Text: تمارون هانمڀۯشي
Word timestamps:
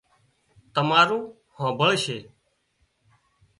تمارون 0.73 1.23
هانمڀۯشي 1.57 2.19